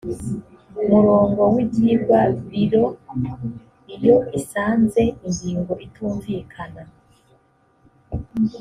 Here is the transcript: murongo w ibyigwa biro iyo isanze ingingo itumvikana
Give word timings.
murongo 0.89 1.41
w 1.53 1.55
ibyigwa 1.63 2.19
biro 2.49 2.85
iyo 3.95 4.17
isanze 4.39 5.01
ingingo 5.25 5.73
itumvikana 5.85 6.83